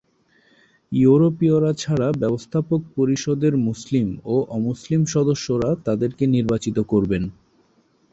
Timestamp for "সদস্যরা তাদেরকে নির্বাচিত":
5.13-6.77